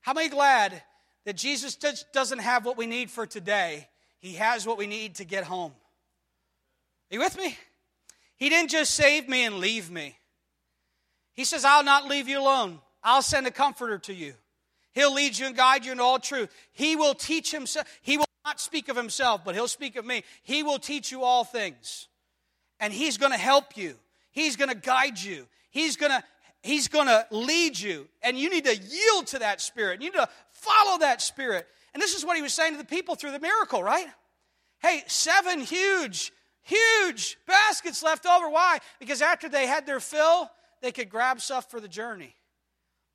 [0.00, 0.82] How many glad
[1.24, 1.76] that Jesus
[2.12, 3.88] doesn't have what we need for today?
[4.18, 5.72] He has what we need to get home.
[7.10, 7.56] Are you with me?
[8.36, 10.18] He didn't just save me and leave me.
[11.34, 12.80] He says, I'll not leave you alone.
[13.02, 14.34] I'll send a comforter to you.
[14.92, 16.50] He'll lead you and guide you in all truth.
[16.72, 17.86] He will teach himself.
[18.02, 20.24] He will not speak of himself, but he'll speak of me.
[20.42, 22.08] He will teach you all things.
[22.80, 23.94] And he's going to help you.
[24.32, 25.46] He's going to guide you.
[25.70, 26.22] He's going to
[26.62, 28.08] he's going to lead you.
[28.22, 30.00] And you need to yield to that spirit.
[30.00, 31.66] You need to follow that spirit.
[31.94, 34.06] And this is what he was saying to the people through the miracle, right?
[34.80, 38.48] Hey, seven huge huge baskets left over.
[38.48, 38.78] Why?
[38.98, 40.50] Because after they had their fill,
[40.82, 42.34] they could grab stuff for the journey.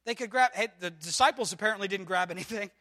[0.06, 2.72] They could grab, hey, the disciples apparently didn't grab anything.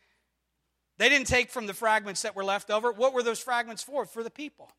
[0.96, 2.92] They didn't take from the fragments that were left over.
[2.92, 4.06] What were those fragments for?
[4.06, 4.70] For the people.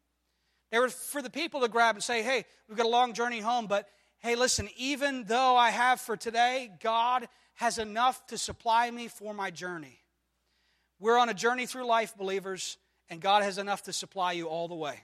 [0.71, 3.41] They were for the people to grab and say, hey, we've got a long journey
[3.41, 3.87] home, but
[4.19, 9.33] hey, listen, even though I have for today, God has enough to supply me for
[9.33, 9.99] my journey.
[10.99, 12.77] We're on a journey through life, believers,
[13.09, 15.01] and God has enough to supply you all the way.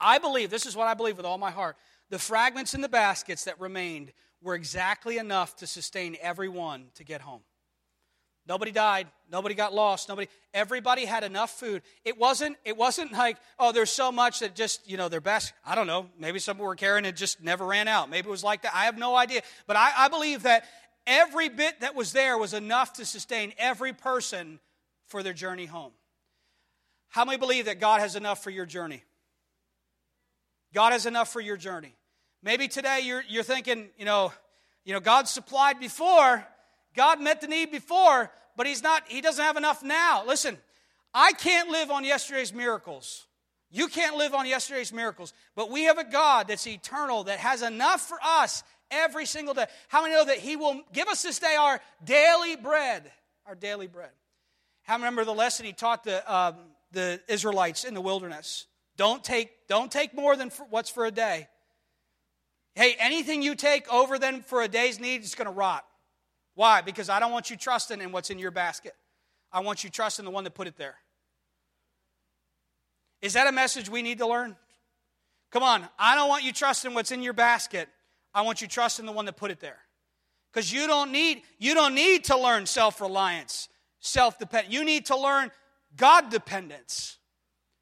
[0.00, 1.76] I believe, this is what I believe with all my heart,
[2.10, 7.20] the fragments in the baskets that remained were exactly enough to sustain everyone to get
[7.20, 7.42] home.
[8.48, 9.08] Nobody died.
[9.30, 10.08] Nobody got lost.
[10.08, 10.28] Nobody.
[10.54, 11.82] Everybody had enough food.
[12.04, 12.56] It wasn't.
[12.64, 15.52] It wasn't like oh, there's so much that just you know their best.
[15.66, 16.06] I don't know.
[16.18, 18.08] Maybe some were carrying it just never ran out.
[18.08, 18.74] Maybe it was like that.
[18.74, 19.42] I have no idea.
[19.66, 20.64] But I, I believe that
[21.06, 24.60] every bit that was there was enough to sustain every person
[25.08, 25.92] for their journey home.
[27.10, 29.02] How many believe that God has enough for your journey?
[30.72, 31.94] God has enough for your journey.
[32.42, 34.32] Maybe today you're, you're thinking, you know,
[34.84, 36.46] you know, God supplied before,
[36.94, 40.24] God met the need before, but He's not, He doesn't have enough now.
[40.26, 40.56] Listen,
[41.12, 43.26] I can't live on yesterday's miracles.
[43.70, 47.60] You can't live on yesterday's miracles, but we have a God that's eternal, that has
[47.62, 49.66] enough for us every single day.
[49.88, 53.10] How many know that He will give us this day our daily bread?
[53.46, 54.10] Our daily bread.
[54.84, 56.54] How remember the lesson He taught the, um,
[56.92, 58.66] the Israelites in the wilderness?
[58.96, 61.48] Don't take, don't take more than what's for a day.
[62.78, 65.84] Hey, anything you take over then for a day's need is going to rot.
[66.54, 66.80] Why?
[66.80, 68.94] Because I don't want you trusting in what's in your basket.
[69.50, 70.94] I want you trusting the one that put it there.
[73.20, 74.54] Is that a message we need to learn?
[75.50, 77.88] Come on, I don't want you trusting what's in your basket.
[78.32, 79.78] I want you trusting the one that put it there.
[80.52, 84.72] Because you don't need you don't need to learn self-reliance, self-dependence.
[84.72, 85.50] You need to learn
[85.96, 87.18] God dependence.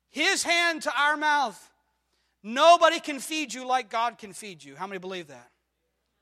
[0.08, 1.70] His hand to our mouth.
[2.48, 4.76] Nobody can feed you like God can feed you.
[4.76, 5.50] How many believe that?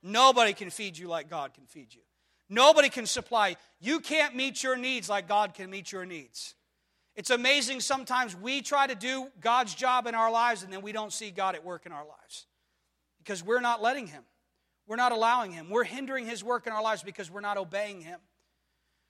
[0.02, 2.00] Nobody can feed you like God can feed you.
[2.48, 3.56] Nobody can supply.
[3.78, 6.54] You can't meet your needs like God can meet your needs.
[7.14, 10.92] It's amazing sometimes we try to do God's job in our lives and then we
[10.92, 12.46] don't see God at work in our lives
[13.18, 14.22] because we're not letting Him.
[14.86, 15.68] We're not allowing Him.
[15.68, 18.18] We're hindering His work in our lives because we're not obeying Him.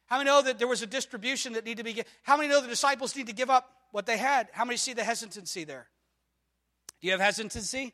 [0.06, 2.10] How many know that there was a distribution that needed to be given?
[2.24, 4.48] How many know the disciples need to give up what they had?
[4.50, 5.86] How many see the hesitancy there?
[7.04, 7.92] Do you have hesitancy?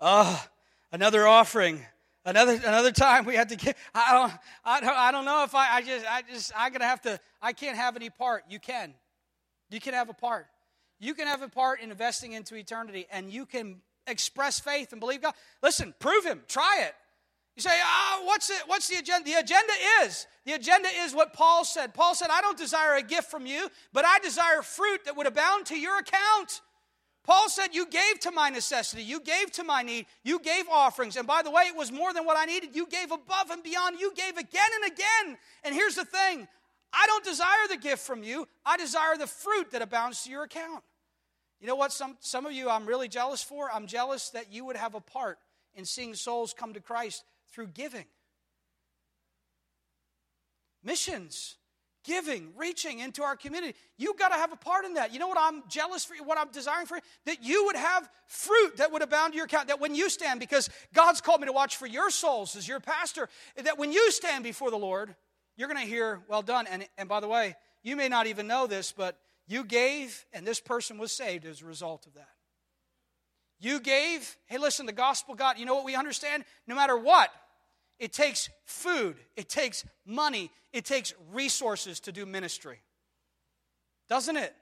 [0.00, 0.44] Oh,
[0.90, 1.86] another offering.
[2.24, 3.76] Another another time we had to get.
[3.94, 4.32] I don't
[4.64, 7.20] I don't I don't know if I I just I just I'm gonna have to.
[7.40, 8.42] I can't have any part.
[8.50, 8.94] You can.
[9.70, 10.48] You can have a part.
[10.98, 14.98] You can have a part in investing into eternity, and you can express faith and
[14.98, 15.34] believe God.
[15.62, 16.42] Listen, prove Him.
[16.48, 16.94] Try it.
[17.54, 18.62] You say, oh, what's it?
[18.66, 19.30] What's the agenda?
[19.30, 21.94] The agenda is the agenda is what Paul said.
[21.94, 25.28] Paul said, I don't desire a gift from you, but I desire fruit that would
[25.28, 26.62] abound to your account.
[27.24, 31.16] Paul said, You gave to my necessity, you gave to my need, you gave offerings.
[31.16, 32.74] And by the way, it was more than what I needed.
[32.74, 35.38] You gave above and beyond, you gave again and again.
[35.64, 36.48] And here's the thing
[36.92, 40.44] I don't desire the gift from you, I desire the fruit that abounds to your
[40.44, 40.82] account.
[41.60, 41.92] You know what?
[41.92, 43.70] Some, some of you I'm really jealous for?
[43.70, 45.38] I'm jealous that you would have a part
[45.74, 48.06] in seeing souls come to Christ through giving.
[50.82, 51.56] Missions,
[52.04, 53.74] giving, reaching into our community.
[53.96, 55.12] You've got to have a part in that.
[55.12, 57.02] You know what I'm jealous for you, what I'm desiring for you?
[57.26, 59.68] That you would have fruit that would abound to your account.
[59.68, 62.80] That when you stand, because God's called me to watch for your souls as your
[62.80, 63.28] pastor,
[63.62, 65.14] that when you stand before the Lord,
[65.56, 66.66] you're going to hear, well done.
[66.66, 70.46] And, and by the way, you may not even know this, but you gave, and
[70.46, 72.28] this person was saved as a result of that.
[73.58, 76.44] You gave, hey, listen, the gospel got, you know what we understand?
[76.66, 77.30] No matter what,
[78.00, 82.80] it takes food, it takes money, it takes resources to do ministry.
[84.08, 84.54] Doesn't it?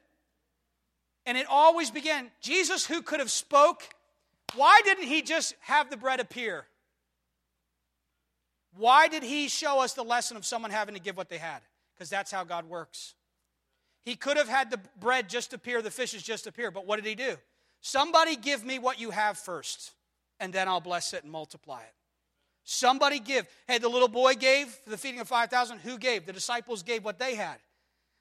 [1.25, 3.83] And it always began, Jesus, who could have spoke,
[4.55, 6.67] why didn't he just have the bread appear?
[8.77, 11.61] Why did he show us the lesson of someone having to give what they had?
[11.95, 13.15] Because that's how God works.
[14.05, 17.07] He could have had the bread just appear, the fishes just appear, but what did
[17.07, 17.37] he do?
[17.83, 19.93] Somebody give me what you have first,
[20.41, 21.95] and then I'll bless it and multiply it.
[22.71, 23.49] Somebody give.
[23.67, 25.79] Hey, the little boy gave for the feeding of 5,000.
[25.79, 26.27] Who gave?
[26.27, 27.57] The disciples gave what they had.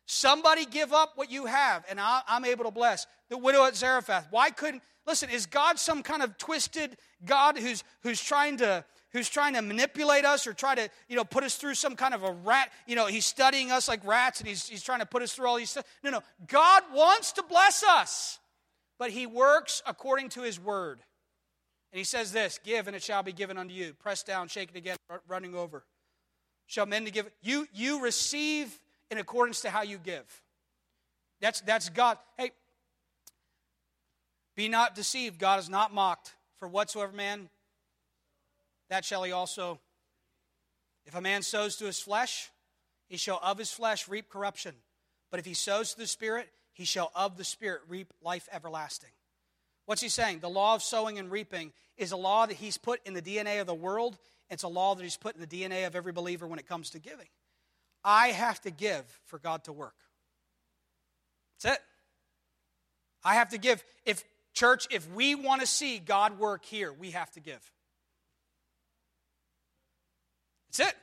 [0.06, 3.08] Somebody give up what you have, and I'm able to bless.
[3.30, 4.28] The widow at Zarephath.
[4.30, 9.28] Why couldn't, listen, is God some kind of twisted God who's, who's trying to who's
[9.28, 12.24] trying to manipulate us or try to, you know, put us through some kind of
[12.24, 15.22] a rat, you know, he's studying us like rats and he's, he's trying to put
[15.22, 15.86] us through all these stuff.
[16.04, 16.22] No, no.
[16.48, 18.40] God wants to bless us,
[19.00, 21.02] but he works according to his word.
[21.98, 23.92] And he says this Give and it shall be given unto you.
[23.92, 25.84] Press down, shake it again, running over.
[26.68, 27.28] Shall men to give?
[27.42, 28.80] You, you receive
[29.10, 30.44] in accordance to how you give.
[31.42, 32.20] That's, that's God.
[32.38, 32.52] Hey,
[34.56, 35.40] be not deceived.
[35.40, 36.36] God is not mocked.
[36.60, 37.50] For whatsoever man
[38.92, 39.80] that shall he also.
[41.08, 42.52] If a man sows to his flesh,
[43.08, 44.76] he shall of his flesh reap corruption.
[45.32, 49.10] But if he sows to the Spirit, he shall of the Spirit reap life everlasting.
[49.88, 50.40] What's he saying?
[50.40, 53.62] The law of sowing and reaping is a law that he's put in the DNA
[53.62, 54.18] of the world.
[54.50, 56.90] It's a law that he's put in the DNA of every believer when it comes
[56.90, 57.28] to giving.
[58.04, 59.96] I have to give for God to work.
[61.64, 61.82] That's it.
[63.24, 63.82] I have to give.
[64.06, 67.72] If church, if we want to see God work here, we have to give.
[70.68, 70.96] That's it.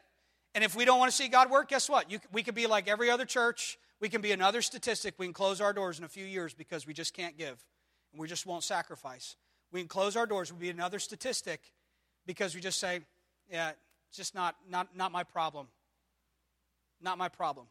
[0.55, 2.11] And if we don't want to see God work, guess what?
[2.11, 3.79] You, we could be like every other church.
[3.99, 5.15] We can be another statistic.
[5.17, 7.65] We can close our doors in a few years because we just can't give
[8.15, 9.35] and we just won't sacrifice.
[9.73, 10.53] We can close our doors.
[10.53, 11.61] We'll be another statistic
[12.27, 13.01] because we just say,
[13.51, 13.73] yeah,
[14.09, 15.67] it's just not, not, not my problem.
[17.03, 17.67] Not my problem.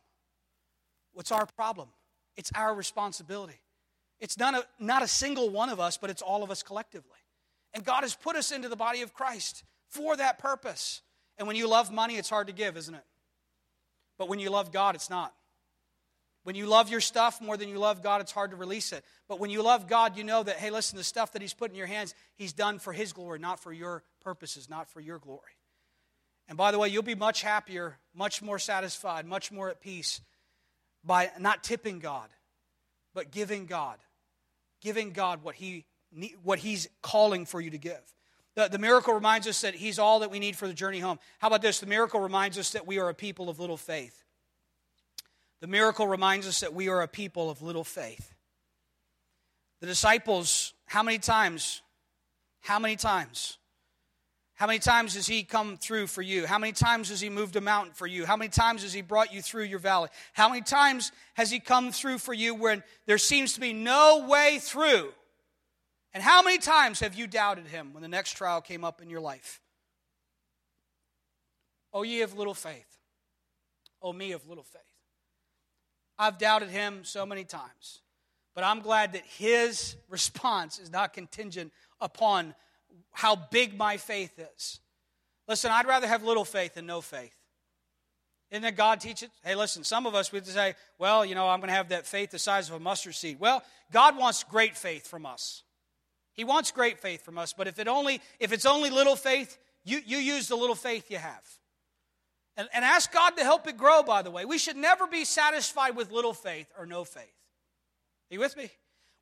[1.13, 1.87] What's our problem?
[2.35, 3.61] It's our responsibility.
[4.19, 7.19] It's not a, not a single one of us, but it's all of us collectively.
[7.73, 11.01] And God has put us into the body of Christ for that purpose.
[11.37, 13.05] And when you love money, it's hard to give, isn't it?
[14.17, 15.33] But when you love God, it's not.
[16.43, 19.05] When you love your stuff more than you love God, it's hard to release it.
[19.29, 21.71] But when you love God, you know that, hey, listen, the stuff that He's put
[21.71, 25.19] in your hands, He's done for His glory, not for your purposes, not for your
[25.19, 25.57] glory.
[26.49, 30.19] And by the way, you'll be much happier, much more satisfied, much more at peace
[31.03, 32.29] by not tipping God,
[33.13, 33.97] but giving God,
[34.81, 35.85] giving God what, he,
[36.43, 38.01] what He's calling for you to give.
[38.55, 41.19] The, the miracle reminds us that He's all that we need for the journey home.
[41.39, 41.79] How about this?
[41.79, 44.22] The miracle reminds us that we are a people of little faith.
[45.63, 48.33] The miracle reminds us that we are a people of little faith.
[49.79, 51.81] The disciples, how many times?
[52.59, 53.59] How many times?
[54.55, 56.45] How many times has He come through for you?
[56.45, 58.25] How many times has He moved a mountain for you?
[58.25, 60.09] How many times has He brought you through your valley?
[60.33, 64.27] How many times has He come through for you when there seems to be no
[64.29, 65.13] way through?
[66.13, 69.09] And how many times have you doubted Him when the next trial came up in
[69.09, 69.61] your life?
[71.93, 72.97] Oh, ye of little faith.
[74.01, 74.92] Oh, me of little faith.
[76.17, 78.01] I've doubted Him so many times,
[78.55, 82.55] but I'm glad that His response is not contingent upon
[83.11, 84.79] how big my faith is.
[85.47, 87.35] Listen, I'd rather have little faith than no faith.
[88.51, 89.29] Isn't that God teaches?
[89.43, 92.05] Hey, listen, some of us would say, well, you know, I'm going to have that
[92.05, 93.39] faith the size of a mustard seed.
[93.39, 95.63] Well, God wants great faith from us.
[96.33, 99.57] He wants great faith from us, but if it only if it's only little faith,
[99.83, 101.43] you, you use the little faith you have.
[102.55, 104.45] And, and ask God to help it grow, by the way.
[104.45, 107.23] We should never be satisfied with little faith or no faith.
[107.23, 108.69] Are you with me?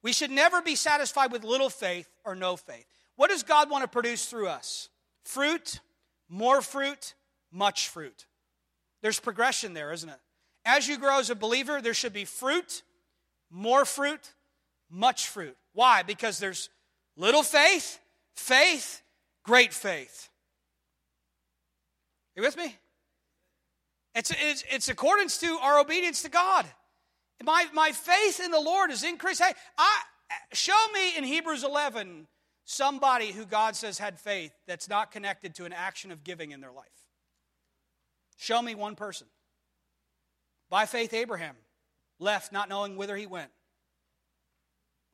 [0.03, 2.85] We should never be satisfied with little faith or no faith.
[3.15, 4.89] What does God want to produce through us?
[5.23, 5.79] Fruit,
[6.27, 7.13] more fruit,
[7.51, 8.25] much fruit.
[9.01, 10.19] There's progression there, isn't it?
[10.65, 12.83] As you grow as a believer, there should be fruit,
[13.49, 14.33] more fruit,
[14.89, 15.55] much fruit.
[15.73, 16.03] Why?
[16.03, 16.69] Because there's
[17.15, 17.99] little faith,
[18.35, 19.01] faith,
[19.43, 20.29] great faith.
[22.35, 22.75] Are you with me?
[24.13, 26.65] It's, it's, it's accordance to our obedience to God.
[27.43, 29.41] My, my faith in the Lord is increased.
[29.41, 30.01] Hey, I,
[30.53, 32.27] show me in Hebrews 11
[32.65, 36.61] somebody who God says had faith that's not connected to an action of giving in
[36.61, 36.85] their life.
[38.37, 39.27] Show me one person.
[40.69, 41.55] By faith, Abraham
[42.19, 43.51] left not knowing whither he went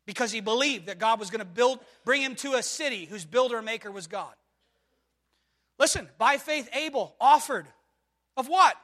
[0.06, 3.26] because he believed that God was going to build, bring him to a city whose
[3.26, 4.34] builder and maker was God.
[5.80, 7.68] Listen, by faith, Abel offered
[8.36, 8.76] of what?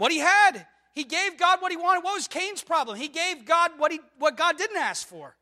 [0.00, 0.64] What he had.
[0.94, 2.02] He gave God what he wanted.
[2.02, 2.96] What was Cain's problem?
[2.96, 5.36] He gave God what, he, what God didn't ask for.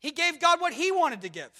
[0.00, 1.50] He gave God what he wanted to give.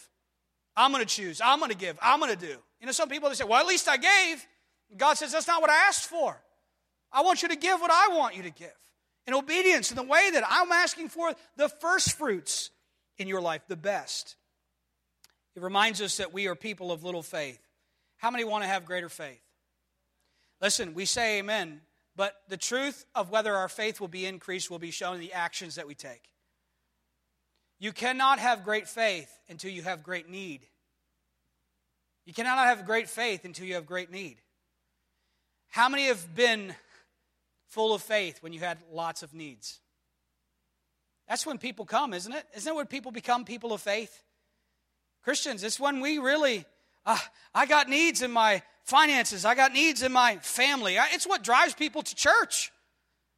[0.75, 1.42] I'm going to choose.
[1.45, 1.99] I'm going to give.
[2.01, 2.57] I'm going to do.
[2.81, 4.47] You know, some people they say, well, at least I gave.
[4.97, 6.40] God says, that's not what I asked for.
[7.12, 8.73] I want you to give what I want you to give.
[9.27, 12.71] In obedience, in the way that I'm asking for the first fruits
[13.18, 14.37] in your life, the best.
[15.55, 17.61] It reminds us that we are people of little faith.
[18.16, 19.42] How many want to have greater faith?
[20.62, 21.83] Listen, we say amen,
[22.16, 25.33] but the truth of whether our faith will be increased will be shown in the
[25.33, 26.22] actions that we take.
[27.79, 30.66] You cannot have great faith until you have great need.
[32.25, 34.37] You cannot have great faith until you have great need.
[35.68, 36.75] How many have been
[37.68, 39.81] full of faith when you had lots of needs?
[41.29, 42.44] That's when people come, isn't it?
[42.55, 44.22] Isn't it when people become people of faith?
[45.25, 46.64] Christians, it's when we really,
[47.07, 47.19] uh,
[47.55, 50.97] I got needs in my finances, I got needs in my family.
[51.12, 52.73] It's what drives people to church.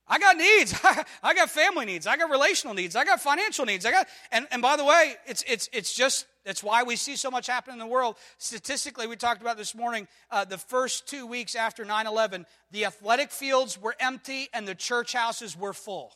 [0.06, 0.78] I got needs.
[1.22, 2.06] I got family needs.
[2.06, 2.94] I got relational needs.
[2.94, 3.86] I got financial needs.
[3.86, 7.16] I got and, and by the way, it's it's it's just that's why we see
[7.16, 8.16] so much happen in the world.
[8.36, 12.84] Statistically, we talked about this morning, uh, the first two weeks after 9 11, the
[12.84, 16.12] athletic fields were empty and the church houses were full.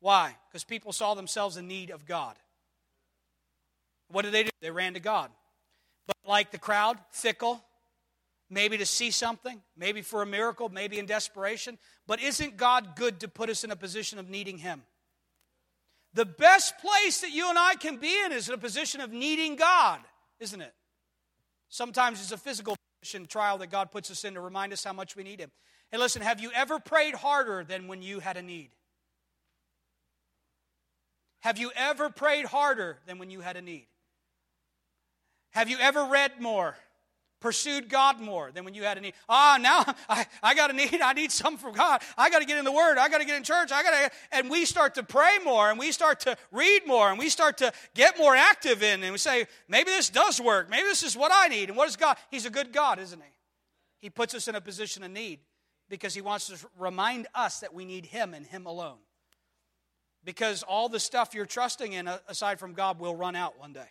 [0.00, 0.36] Why?
[0.48, 2.36] Because people saw themselves in need of God.
[4.08, 4.50] What did they do?
[4.62, 5.30] They ran to God.
[6.06, 7.64] But like the crowd, fickle,
[8.48, 11.78] maybe to see something, maybe for a miracle, maybe in desperation.
[12.06, 14.82] But isn't God good to put us in a position of needing Him?
[16.14, 19.12] The best place that you and I can be in is in a position of
[19.12, 20.00] needing God,
[20.40, 20.72] isn't it?
[21.68, 24.92] Sometimes it's a physical position, trial that God puts us in to remind us how
[24.92, 25.50] much we need Him.
[25.90, 28.70] Hey, listen, have you ever prayed harder than when you had a need?
[31.40, 33.86] Have you ever prayed harder than when you had a need?
[35.56, 36.76] Have you ever read more?
[37.40, 39.14] pursued God more than when you had a need.
[39.28, 41.00] Ah, now I, I got a need.
[41.00, 42.02] I need something from God.
[42.18, 42.98] I got to get in the Word.
[42.98, 43.70] I got to get in church.
[43.70, 47.08] I got to, and we start to pray more and we start to read more
[47.08, 50.68] and we start to get more active in and we say, maybe this does work.
[50.68, 51.68] Maybe this is what I need.
[51.68, 52.16] And what is God?
[52.30, 53.30] He's a good God, isn't He?
[54.00, 55.38] He puts us in a position of need
[55.88, 58.98] because He wants to remind us that we need Him and Him alone.
[60.24, 63.86] Because all the stuff you're trusting in, aside from God, will run out one day.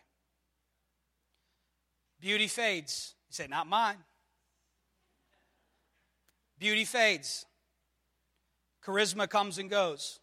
[2.25, 3.97] Beauty fades You say, Not mine.
[6.57, 7.45] Beauty fades.
[8.83, 10.19] Charisma comes and goes.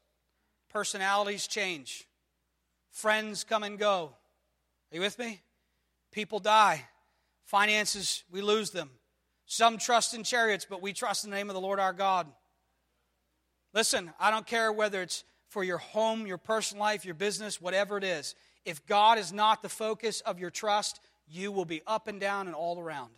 [0.69, 2.09] Personalities change.
[2.91, 4.17] Friends come and go.
[4.91, 5.43] Are you with me?
[6.11, 6.85] People die.
[7.45, 8.91] Finances, we lose them.
[9.47, 12.27] Some trust in chariots, but we trust in the name of the Lord our God.
[13.73, 17.97] Listen, I don't care whether it's for your home, your personal life, your business, whatever
[17.97, 18.35] it is.
[18.65, 20.99] If God is not the focus of your trust,
[21.29, 23.11] you will be up and down and all around.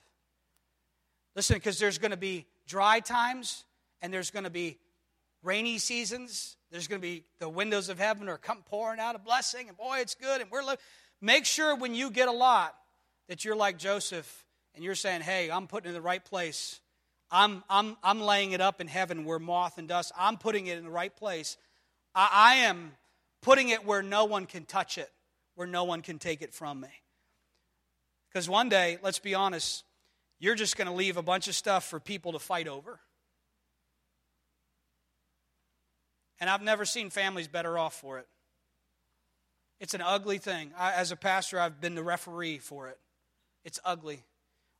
[1.34, 3.64] Listen, because there's going to be dry times
[4.00, 4.78] and there's going to be
[5.42, 6.56] rainy seasons.
[6.70, 9.76] There's going to be the windows of heaven are come pouring out a blessing, and
[9.76, 10.40] boy, it's good.
[10.40, 10.76] And we're li-
[11.20, 12.74] make sure when you get a lot
[13.28, 14.44] that you're like Joseph
[14.74, 16.80] and you're saying, "Hey, I'm putting it in the right place.
[17.30, 20.12] I'm I'm I'm laying it up in heaven where moth and dust.
[20.16, 21.56] I'm putting it in the right place.
[22.14, 22.92] I, I am
[23.40, 25.10] putting it where no one can touch it,
[25.54, 26.88] where no one can take it from me."
[28.34, 29.84] Because one day, let's be honest,
[30.40, 32.98] you're just going to leave a bunch of stuff for people to fight over.
[36.40, 38.26] And I've never seen families better off for it.
[39.78, 40.72] It's an ugly thing.
[40.76, 42.98] I, as a pastor, I've been the referee for it.
[43.64, 44.24] It's ugly.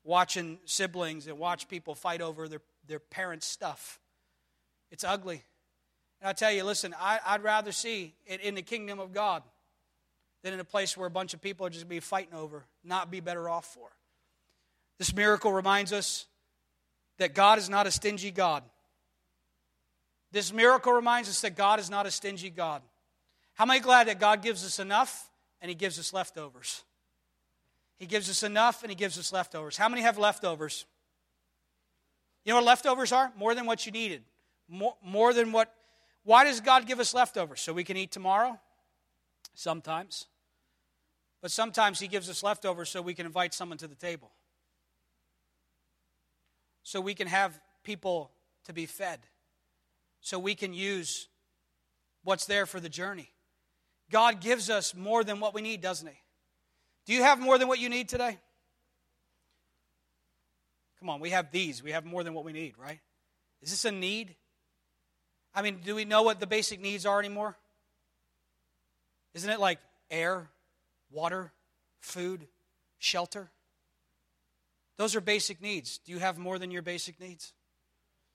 [0.02, 4.00] Watching siblings and watch people fight over their, their parents' stuff.
[4.90, 5.44] It's ugly.
[6.20, 9.44] And I tell you, listen, I, would rather see it in the kingdom of God
[10.45, 12.34] than in a place where a bunch of people are just going to be fighting
[12.34, 13.88] over, not be better off for.
[14.99, 16.26] This miracle reminds us
[17.16, 18.62] that God is not a stingy God.
[20.32, 22.82] This miracle reminds us that God is not a stingy God.
[23.55, 25.30] How many glad that God gives us enough
[25.62, 26.82] and He gives us leftovers?
[27.97, 29.78] He gives us enough and He gives us leftovers.
[29.78, 30.84] How many have leftovers?
[32.45, 33.32] You know what leftovers are?
[33.38, 34.22] More than what you needed.
[34.68, 35.72] More, more than what.
[36.22, 37.62] Why does God give us leftovers?
[37.62, 38.59] So we can eat tomorrow?
[39.55, 40.26] Sometimes.
[41.45, 44.30] But sometimes He gives us leftovers so we can invite someone to the table.
[46.82, 48.30] So we can have people
[48.64, 49.18] to be fed
[50.22, 51.28] so we can use
[52.22, 53.30] what's there for the journey.
[54.11, 56.16] God gives us more than what we need, doesn't He?
[57.05, 58.38] Do you have more than what you need today?
[60.99, 61.82] Come on, we have these.
[61.82, 63.01] We have more than what we need, right?
[63.61, 64.34] Is this a need?
[65.55, 67.55] I mean, do we know what the basic needs are anymore?
[69.34, 69.78] Isn't it like
[70.11, 70.49] air,
[71.14, 71.52] water,
[72.00, 72.46] food,
[72.98, 73.50] shelter?
[74.96, 75.98] Those are basic needs.
[75.98, 77.52] Do you have more than your basic needs?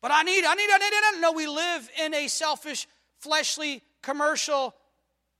[0.01, 1.21] But I need, I need, I need, I need.
[1.21, 2.87] No, we live in a selfish,
[3.19, 4.73] fleshly, commercial,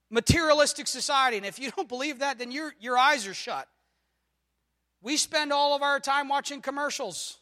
[0.10, 1.38] materialistic society.
[1.38, 3.68] And if you don't believe that, then your, your eyes are shut.
[5.02, 7.38] We spend all of our time watching commercials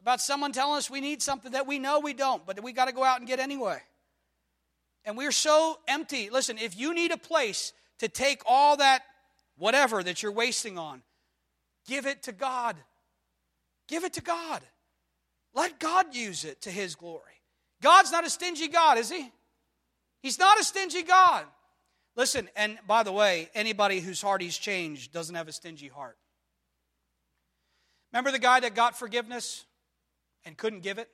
[0.00, 2.86] about someone telling us we need something that we know we don't, but we got
[2.86, 3.78] to go out and get anyway.
[5.04, 6.30] And we're so empty.
[6.30, 9.02] Listen, if you need a place to take all that
[9.56, 11.02] whatever that you're wasting on,
[11.86, 12.76] give it to God.
[13.88, 14.62] Give it to God.
[15.54, 17.22] Let God use it to His glory.
[17.82, 19.30] God's not a stingy God, is He?
[20.22, 21.44] He's not a stingy God.
[22.16, 26.16] Listen, and by the way, anybody whose heart He's changed doesn't have a stingy heart.
[28.12, 29.64] Remember the guy that got forgiveness
[30.44, 31.08] and couldn't give it?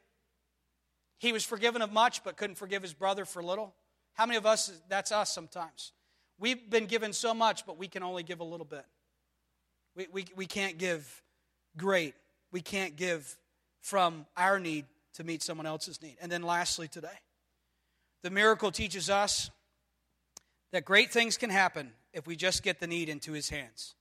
[1.19, 3.75] He was forgiven of much but couldn't forgive his brother for little.
[4.15, 5.93] How many of us, that's us sometimes?
[6.39, 8.85] We've been given so much, but we can only give a little bit.
[9.95, 11.23] We, we, we can't give
[11.77, 12.15] great.
[12.53, 13.39] We can't give
[13.81, 14.85] from our need
[15.15, 16.17] to meet someone else's need.
[16.21, 17.09] And then lastly, today,
[18.23, 19.51] the miracle teaches us
[20.73, 23.95] that great things can happen if we just get the need into his hands.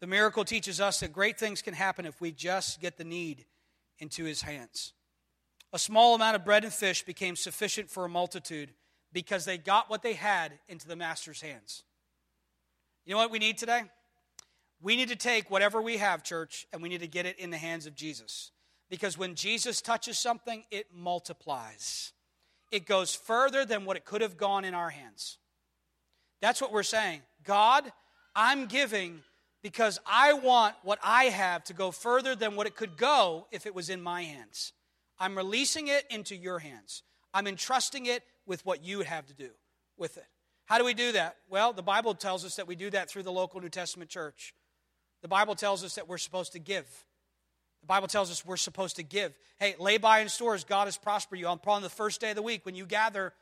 [0.00, 3.44] The miracle teaches us that great things can happen if we just get the need
[3.98, 4.94] into his hands.
[5.72, 8.70] A small amount of bread and fish became sufficient for a multitude
[9.12, 11.82] because they got what they had into the master's hands.
[13.04, 13.82] You know what we need today?
[14.82, 17.50] We need to take whatever we have, church, and we need to get it in
[17.50, 18.50] the hands of Jesus.
[18.88, 22.12] Because when Jesus touches something, it multiplies.
[22.70, 25.38] It goes further than what it could have gone in our hands.
[26.40, 27.20] That's what we're saying.
[27.44, 27.92] God,
[28.34, 29.20] I'm giving
[29.62, 33.66] because I want what I have to go further than what it could go if
[33.66, 34.72] it was in my hands.
[35.18, 37.02] I'm releasing it into your hands.
[37.34, 39.48] I'm entrusting it with what you have to do
[39.96, 40.26] with it.
[40.66, 41.36] How do we do that?
[41.48, 44.54] Well, the Bible tells us that we do that through the local New Testament church.
[45.22, 46.84] The Bible tells us that we're supposed to give.
[47.80, 49.38] The Bible tells us we're supposed to give.
[49.60, 51.46] Hey, lay by in stores, God has prospered you.
[51.46, 53.32] Upon the first day of the week, when you gather,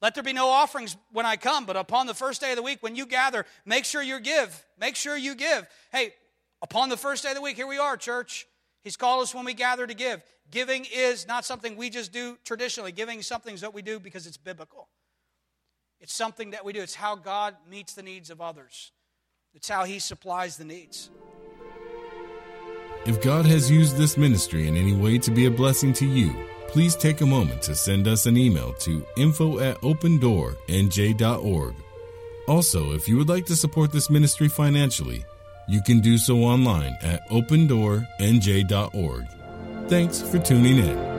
[0.00, 2.62] let there be no offerings when I come, but upon the first day of the
[2.62, 4.64] week, when you gather, make sure you give.
[4.80, 5.66] Make sure you give.
[5.92, 6.14] Hey,
[6.62, 8.46] upon the first day of the week, here we are, church.
[8.82, 10.22] He's called us when we gather to give.
[10.50, 12.92] Giving is not something we just do traditionally.
[12.92, 14.88] Giving is something that we do because it's biblical.
[16.00, 16.80] It's something that we do.
[16.80, 18.92] It's how God meets the needs of others.
[19.52, 21.10] It's how He supplies the needs.
[23.06, 26.34] If God has used this ministry in any way to be a blessing to you,
[26.68, 31.74] please take a moment to send us an email to info at opendoornj.org.
[32.46, 35.24] Also, if you would like to support this ministry financially,
[35.68, 39.26] you can do so online at opendoornj.org.
[39.88, 41.17] Thanks for tuning in.